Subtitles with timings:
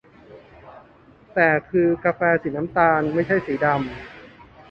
[1.33, 3.79] แต่คือกาแฟสีน้ำตาล ไม่ใช่สีดำ